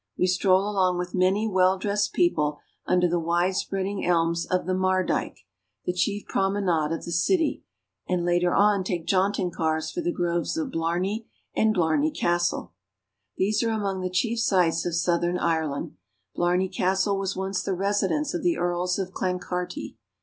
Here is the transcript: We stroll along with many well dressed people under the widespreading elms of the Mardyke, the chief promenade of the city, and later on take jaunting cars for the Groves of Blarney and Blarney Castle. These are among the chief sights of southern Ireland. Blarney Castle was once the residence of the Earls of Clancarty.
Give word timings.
We 0.17 0.25
stroll 0.25 0.67
along 0.67 0.97
with 0.97 1.13
many 1.13 1.47
well 1.47 1.77
dressed 1.77 2.11
people 2.11 2.57
under 2.87 3.07
the 3.07 3.19
widespreading 3.19 4.03
elms 4.03 4.47
of 4.47 4.65
the 4.65 4.73
Mardyke, 4.73 5.45
the 5.85 5.93
chief 5.93 6.25
promenade 6.25 6.91
of 6.91 7.05
the 7.05 7.11
city, 7.11 7.63
and 8.09 8.25
later 8.25 8.51
on 8.51 8.83
take 8.83 9.05
jaunting 9.05 9.51
cars 9.51 9.91
for 9.91 10.01
the 10.01 10.11
Groves 10.11 10.57
of 10.57 10.71
Blarney 10.71 11.27
and 11.55 11.71
Blarney 11.71 12.09
Castle. 12.09 12.73
These 13.37 13.61
are 13.61 13.69
among 13.69 14.01
the 14.01 14.09
chief 14.09 14.39
sights 14.39 14.87
of 14.87 14.95
southern 14.95 15.37
Ireland. 15.37 15.97
Blarney 16.33 16.67
Castle 16.69 17.19
was 17.19 17.35
once 17.35 17.61
the 17.61 17.75
residence 17.75 18.33
of 18.33 18.41
the 18.41 18.57
Earls 18.57 18.97
of 18.97 19.11
Clancarty. 19.11 19.97